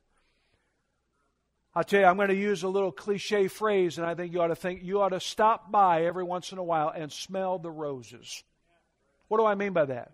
[1.76, 4.42] I'll tell you, I'm going to use a little cliche phrase, and I think you
[4.42, 7.60] ought to think you ought to stop by every once in a while and smell
[7.60, 8.44] the roses.
[9.28, 10.14] What do I mean by that?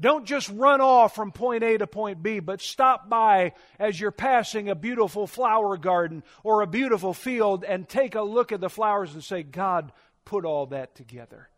[0.00, 4.10] Don't just run off from point A to point B, but stop by as you're
[4.10, 8.68] passing a beautiful flower garden or a beautiful field and take a look at the
[8.68, 9.92] flowers and say, God,
[10.24, 11.48] put all that together.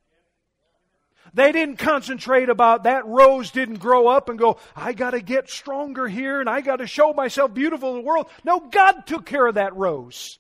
[1.35, 5.51] They didn't concentrate about that rose didn't grow up and go, I got to get
[5.51, 8.29] stronger here and I got to show myself beautiful in the world.
[8.45, 10.39] No, God took care of that rose.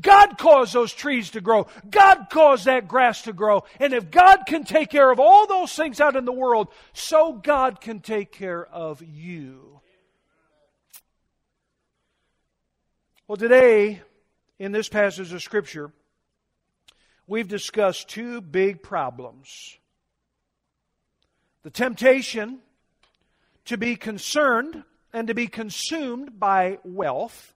[0.00, 1.66] God caused those trees to grow.
[1.88, 3.64] God caused that grass to grow.
[3.78, 7.32] And if God can take care of all those things out in the world, so
[7.32, 9.80] God can take care of you.
[13.28, 14.02] Well, today,
[14.58, 15.92] in this passage of Scripture,
[17.26, 19.78] we've discussed two big problems
[21.62, 22.60] the temptation
[23.64, 27.54] to be concerned and to be consumed by wealth,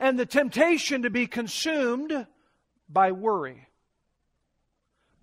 [0.00, 2.26] and the temptation to be consumed
[2.88, 3.68] by worry.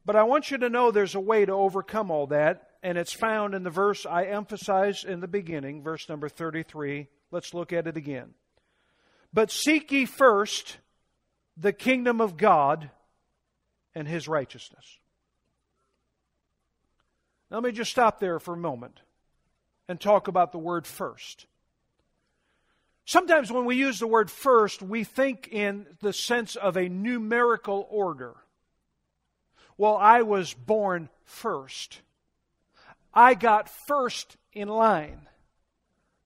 [0.05, 3.13] But I want you to know there's a way to overcome all that, and it's
[3.13, 7.07] found in the verse I emphasized in the beginning, verse number 33.
[7.31, 8.35] Let's look at it again.
[9.33, 10.77] But seek ye first
[11.57, 12.91] the kingdom of God
[13.95, 14.97] and his righteousness.
[17.49, 19.01] Now, let me just stop there for a moment
[19.87, 21.45] and talk about the word first.
[23.05, 27.87] Sometimes when we use the word first, we think in the sense of a numerical
[27.89, 28.35] order.
[29.77, 31.99] Well, I was born first.
[33.13, 35.27] I got first in line.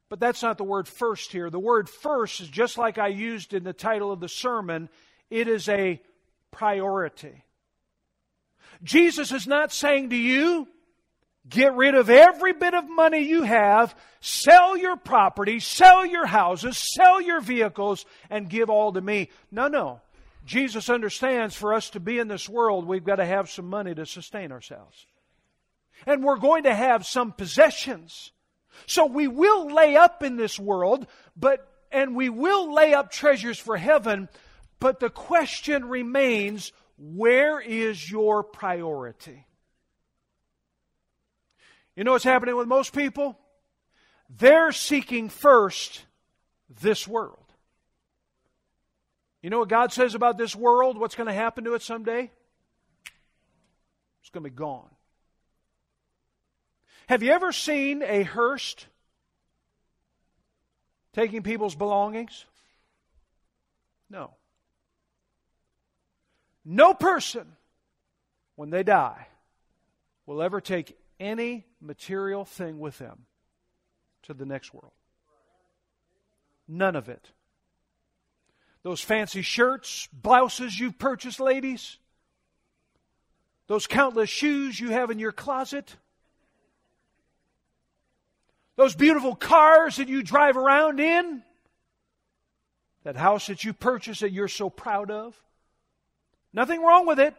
[0.09, 1.49] But that's not the word first here.
[1.49, 4.89] The word first is just like I used in the title of the sermon,
[5.29, 6.01] it is a
[6.51, 7.43] priority.
[8.83, 10.67] Jesus is not saying to you,
[11.47, 16.77] get rid of every bit of money you have, sell your property, sell your houses,
[16.95, 19.29] sell your vehicles, and give all to me.
[19.51, 20.01] No, no.
[20.45, 23.95] Jesus understands for us to be in this world, we've got to have some money
[23.95, 25.05] to sustain ourselves.
[26.05, 28.31] And we're going to have some possessions.
[28.85, 33.57] So we will lay up in this world, but, and we will lay up treasures
[33.57, 34.29] for heaven,
[34.79, 39.45] but the question remains, where is your priority?
[41.95, 43.37] You know what's happening with most people?
[44.29, 46.05] They're seeking first
[46.81, 47.39] this world.
[49.41, 50.97] You know what God says about this world?
[50.97, 52.31] What's going to happen to it someday?
[54.21, 54.89] It's going to be gone.
[57.07, 58.75] Have you ever seen a hearse
[61.13, 62.45] taking people's belongings?
[64.09, 64.31] No.
[66.65, 67.45] No person,
[68.55, 69.27] when they die,
[70.25, 73.27] will ever take any material thing with them
[74.23, 74.91] to the next world.
[76.67, 77.29] None of it.
[78.81, 81.97] Those fancy shirts, blouses you've purchased, ladies,
[83.67, 85.95] those countless shoes you have in your closet,
[88.75, 91.43] those beautiful cars that you drive around in,
[93.03, 95.39] that house that you purchased that you're so proud of.
[96.55, 97.35] Nothing wrong with it,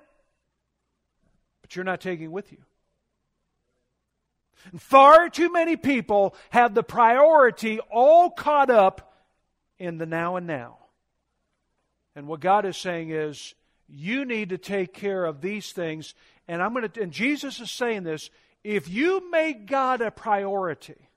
[1.62, 2.58] but you're not taking with you.
[4.70, 9.14] And far too many people have the priority all caught up
[9.78, 10.76] in the now and now.
[12.14, 13.54] And what God is saying is,
[13.88, 16.14] you need to take care of these things.
[16.46, 18.28] And I'm going to, and Jesus is saying this,
[18.64, 21.08] if you make God a priority,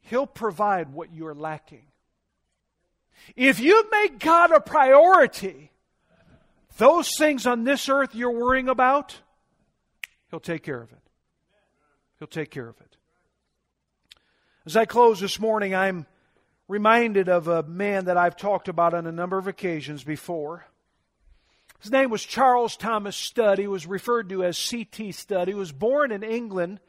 [0.00, 1.86] He'll provide what you're lacking.
[3.34, 5.72] If you make God a priority,
[6.76, 9.16] those things on this earth you're worrying about,
[10.30, 10.98] He'll take care of it.
[12.18, 12.96] He'll take care of it.
[14.64, 16.06] As I close this morning, I'm
[16.66, 20.66] reminded of a man that I've talked about on a number of occasions before.
[21.80, 23.58] His name was Charles Thomas Studd.
[23.58, 25.12] He was referred to as C.T.
[25.12, 25.46] Studd.
[25.46, 26.80] He was born in England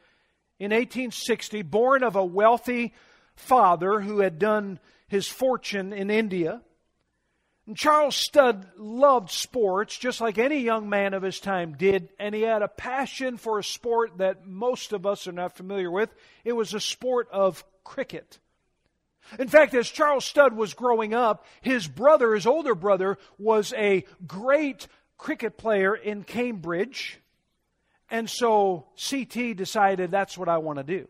[0.58, 2.94] in 1860, born of a wealthy
[3.36, 6.62] father who had done his fortune in India.
[7.68, 12.34] And Charles Studd loved sports just like any young man of his time did, and
[12.34, 16.08] he had a passion for a sport that most of us are not familiar with.
[16.46, 18.38] It was a sport of cricket.
[19.38, 24.06] In fact, as Charles Studd was growing up, his brother, his older brother, was a
[24.26, 24.88] great
[25.18, 27.20] cricket player in Cambridge.
[28.10, 31.06] And so CT decided that's what I want to do.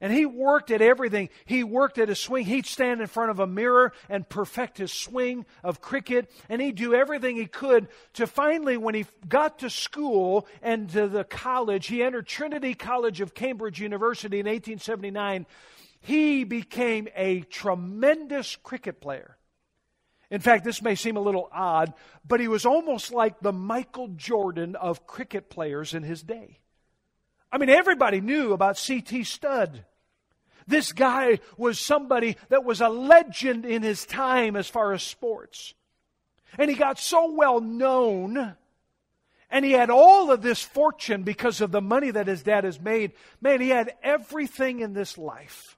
[0.00, 1.28] And he worked at everything.
[1.44, 2.46] He worked at his swing.
[2.46, 6.30] He'd stand in front of a mirror and perfect his swing of cricket.
[6.48, 11.06] And he'd do everything he could to finally, when he got to school and to
[11.06, 15.46] the college, he entered Trinity College of Cambridge University in 1879.
[16.00, 19.36] He became a tremendous cricket player.
[20.30, 21.92] In fact, this may seem a little odd,
[22.26, 26.60] but he was almost like the Michael Jordan of cricket players in his day.
[27.52, 29.24] I mean, everybody knew about C.T.
[29.24, 29.84] Studd.
[30.70, 35.74] This guy was somebody that was a legend in his time as far as sports.
[36.56, 38.54] And he got so well known,
[39.50, 42.80] and he had all of this fortune because of the money that his dad has
[42.80, 43.12] made.
[43.40, 45.76] Man, he had everything in this life.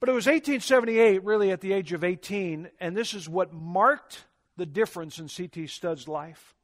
[0.00, 4.24] But it was 1878, really at the age of 18, and this is what marked
[4.56, 5.66] the difference in C.T.
[5.66, 6.54] Studd's life.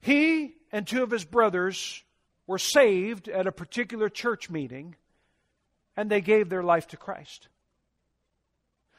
[0.00, 2.02] He and two of his brothers
[2.50, 4.96] were saved at a particular church meeting
[5.96, 7.46] and they gave their life to Christ.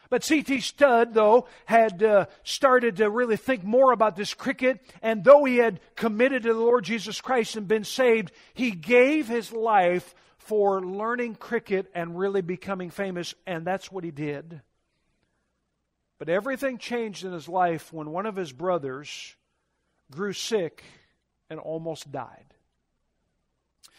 [0.09, 0.61] But C.T.
[0.61, 5.57] Studd, though, had uh, started to really think more about this cricket, and though he
[5.57, 10.81] had committed to the Lord Jesus Christ and been saved, he gave his life for
[10.81, 14.61] learning cricket and really becoming famous, and that's what he did.
[16.19, 19.35] But everything changed in his life when one of his brothers
[20.09, 20.85] grew sick
[21.49, 22.50] and almost died.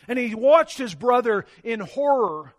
[0.08, 2.54] And he watched his brother in horror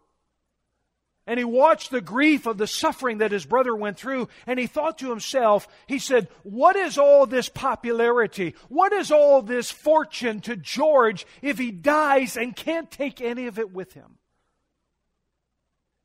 [1.25, 4.67] and he watched the grief of the suffering that his brother went through, and he
[4.67, 8.55] thought to himself, he said, What is all this popularity?
[8.67, 13.57] What is all this fortune to George if he dies and can't take any of
[13.57, 14.17] it with him?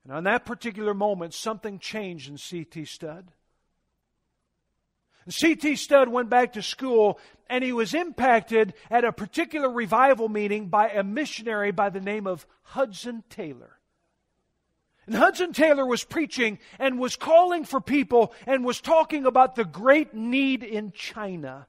[0.04, 2.84] And on that particular moment, something changed in C.T.
[2.84, 3.32] Studd.
[5.34, 5.76] C.T.
[5.76, 7.18] Studd went back to school
[7.50, 12.26] and he was impacted at a particular revival meeting by a missionary by the name
[12.26, 13.78] of Hudson Taylor.
[15.06, 19.64] And Hudson Taylor was preaching and was calling for people and was talking about the
[19.64, 21.66] great need in China.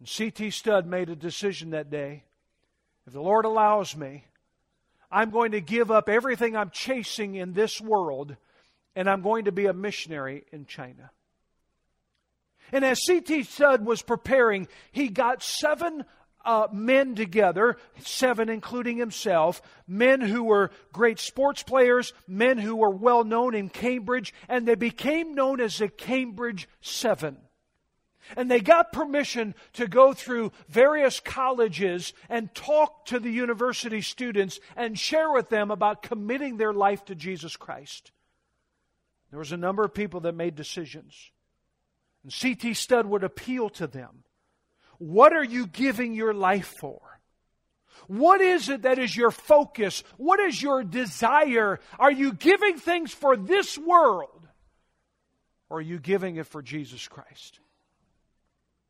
[0.00, 0.50] And C.T.
[0.50, 2.24] Studd made a decision that day.
[3.06, 4.24] If the Lord allows me,
[5.12, 8.36] I'm going to give up everything I'm chasing in this world
[8.96, 11.10] and I'm going to be a missionary in China.
[12.72, 13.44] And as C.T.
[13.44, 16.04] Studd was preparing, he got seven
[16.46, 22.90] uh, men together, seven including himself, men who were great sports players, men who were
[22.90, 27.38] well known in Cambridge, and they became known as the Cambridge Seven.
[28.36, 34.58] And they got permission to go through various colleges and talk to the university students
[34.76, 38.10] and share with them about committing their life to Jesus Christ.
[39.30, 41.30] There was a number of people that made decisions.
[42.26, 42.74] And C.T.
[42.74, 44.24] Studd would appeal to them.
[44.98, 47.00] What are you giving your life for?
[48.08, 50.02] What is it that is your focus?
[50.16, 51.78] What is your desire?
[52.00, 54.48] Are you giving things for this world?
[55.70, 57.60] Or are you giving it for Jesus Christ?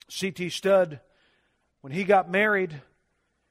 [0.08, 0.48] C.T.
[0.48, 1.00] Studd,
[1.82, 2.80] when he got married,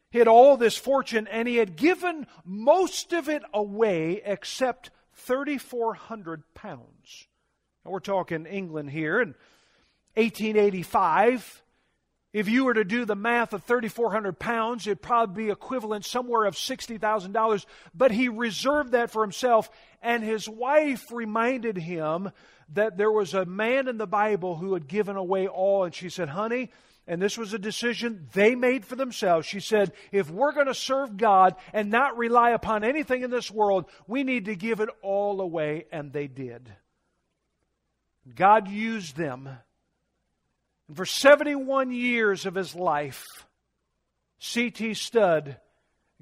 [0.10, 6.42] he had all this fortune and he had given most of it away except 3,400
[6.56, 7.28] pounds.
[7.86, 9.36] Now we're talking England here in
[10.16, 11.64] 1885.
[12.34, 16.44] If you were to do the math of 3,400 pounds, it'd probably be equivalent somewhere
[16.44, 17.66] of $60,000.
[17.94, 19.70] But he reserved that for himself.
[20.02, 22.32] And his wife reminded him
[22.74, 25.86] that there was a man in the Bible who had given away all.
[25.86, 26.72] And she said, honey,
[27.08, 29.48] and this was a decision they made for themselves.
[29.48, 33.50] She said, if we're going to serve God and not rely upon anything in this
[33.50, 35.86] world, we need to give it all away.
[35.90, 36.74] And they did.
[38.36, 39.50] God used them
[40.88, 43.26] and for 71 years of his life,
[44.40, 44.94] C.T.
[44.94, 45.58] Studd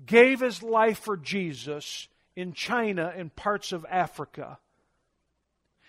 [0.06, 4.58] gave his life for Jesus in China and parts of Africa.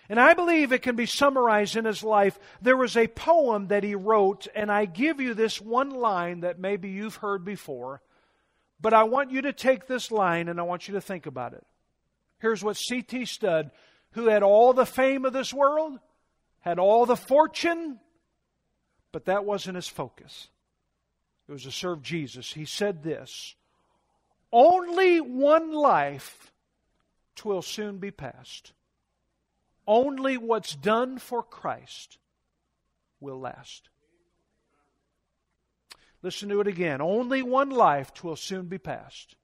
[0.07, 2.37] And I believe it can be summarized in his life.
[2.61, 6.59] There was a poem that he wrote, and I give you this one line that
[6.59, 8.01] maybe you've heard before,
[8.79, 11.53] but I want you to take this line and I want you to think about
[11.53, 11.65] it.
[12.39, 13.25] Here's what C.T.
[13.25, 13.71] Studd,
[14.11, 15.97] who had all the fame of this world,
[16.59, 17.99] had all the fortune,
[19.15, 20.49] but that wasn't his focus.
[21.47, 22.51] It was to serve Jesus.
[22.51, 23.55] He said this
[24.51, 26.51] Only one life
[27.33, 28.73] twill soon be past.
[29.87, 32.17] Only what's done for Christ
[33.21, 33.87] will last.
[36.21, 36.99] Listen to it again.
[36.99, 39.37] Only one life twill soon be past.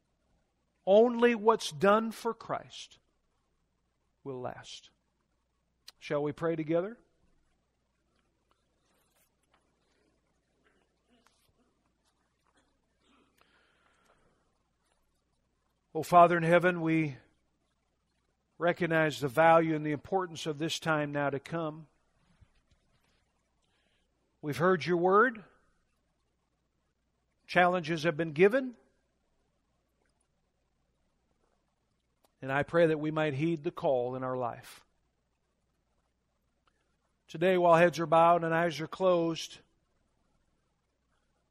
[0.85, 2.99] Only what's done for Christ
[4.25, 4.89] will last.
[5.97, 6.97] Shall we pray together?
[15.93, 17.17] Oh, Father in heaven, we
[18.57, 21.85] recognize the value and the importance of this time now to come.
[24.41, 25.43] We've heard your word.
[27.45, 28.73] Challenges have been given.
[32.41, 34.81] And I pray that we might heed the call in our life.
[37.27, 39.57] Today, while heads are bowed and eyes are closed,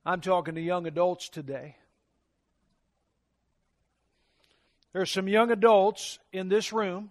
[0.07, 1.77] I'm talking to young adults today.
[4.93, 7.11] There are some young adults in this room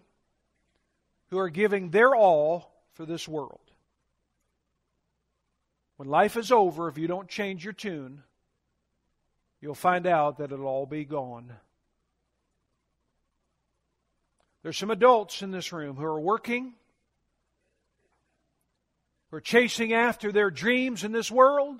[1.30, 3.60] who are giving their all for this world.
[5.96, 8.24] When life is over, if you don't change your tune,
[9.62, 11.54] you'll find out that it'll all be gone.
[14.64, 16.74] There's some adults in this room who are working,
[19.30, 21.78] who are chasing after their dreams in this world.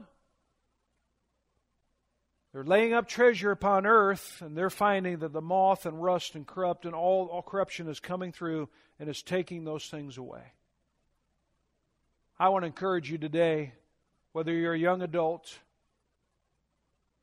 [2.52, 6.48] They're laying up treasure upon earth, and they're finding that the moth and rust and
[6.48, 8.70] corrupt and all, all corruption is coming through
[9.00, 10.42] and is taking those things away.
[12.40, 13.74] I want to encourage you today,
[14.32, 15.60] whether you're a young adult,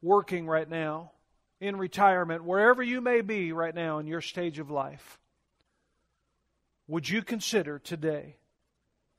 [0.01, 1.11] working right now,
[1.61, 5.18] in retirement, wherever you may be right now in your stage of life,
[6.87, 8.37] would you consider today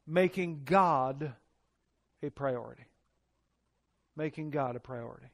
[0.06, 1.34] making God
[2.24, 2.86] a priority?
[4.16, 5.28] Making God a priority.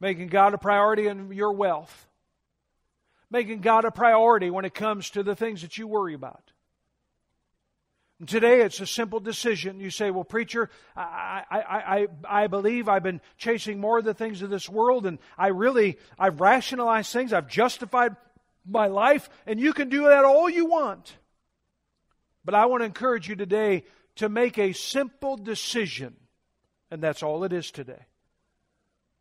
[0.00, 2.06] Making God a priority in your wealth.
[3.30, 6.52] Making God a priority when it comes to the things that you worry about.
[8.18, 9.80] And today it's a simple decision.
[9.80, 14.14] You say, well, preacher, I, I, I, I believe I've been chasing more of the
[14.14, 17.32] things of this world and I really, I've rationalized things.
[17.32, 18.16] I've justified
[18.66, 21.14] my life and you can do that all you want.
[22.44, 23.84] But I want to encourage you today
[24.16, 26.16] to make a simple decision.
[26.90, 28.06] And that's all it is today.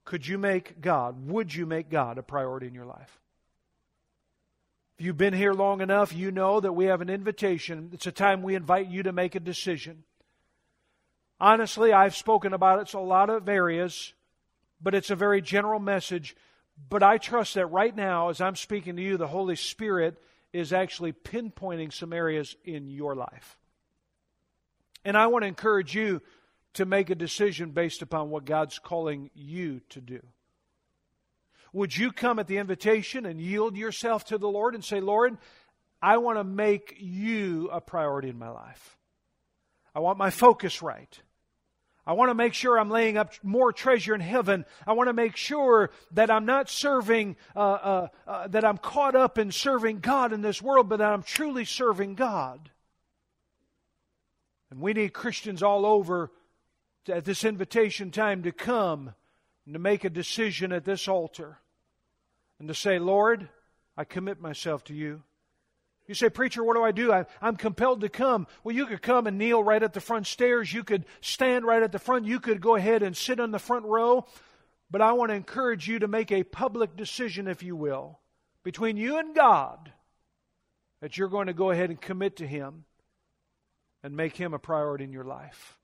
[0.05, 3.19] Could you make God, would you make God a priority in your life?
[4.97, 7.89] If you've been here long enough, you know that we have an invitation.
[7.91, 10.03] It's a time we invite you to make a decision.
[11.39, 14.13] Honestly, I've spoken about it, so a lot of areas,
[14.81, 16.35] but it's a very general message.
[16.89, 20.21] But I trust that right now, as I'm speaking to you, the Holy Spirit
[20.53, 23.57] is actually pinpointing some areas in your life.
[25.03, 26.21] And I want to encourage you
[26.75, 30.21] to make a decision based upon what God's calling you to do.
[31.73, 35.37] Would you come at the invitation and yield yourself to the Lord and say, Lord,
[36.01, 38.97] I want to make you a priority in my life.
[39.93, 41.19] I want my focus right.
[42.07, 44.65] I want to make sure I'm laying up more treasure in heaven.
[44.85, 49.15] I want to make sure that I'm not serving, uh, uh, uh, that I'm caught
[49.15, 52.69] up in serving God in this world, but that I'm truly serving God.
[54.69, 56.31] And we need Christians all over
[57.09, 59.13] at this invitation time to come
[59.65, 61.59] and to make a decision at this altar
[62.59, 63.49] and to say, Lord,
[63.97, 65.23] I commit myself to you.
[66.07, 67.11] You say, Preacher, what do I do?
[67.11, 68.45] I, am compelled to come.
[68.63, 70.71] Well, you could come and kneel right at the front stairs.
[70.71, 72.25] You could stand right at the front.
[72.25, 74.25] You could go ahead and sit on the front row.
[74.91, 78.19] But I want to encourage you to make a public decision, if you will,
[78.63, 79.91] between you and God
[81.01, 82.85] that you're going to go ahead and commit to Him
[84.03, 85.79] and make Him a priority in your life.